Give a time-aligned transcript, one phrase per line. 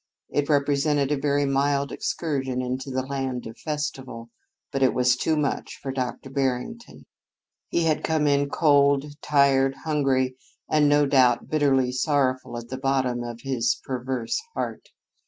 [0.29, 4.31] It represented a very mild excursion into the land of festival,
[4.71, 6.31] but it was too much for Dr.
[6.31, 7.05] Barrington.
[7.67, 10.37] He had come in cold, tired, hungry,
[10.67, 14.89] and, no doubt, bitterly sorrowful at the bottom of his perverse heart.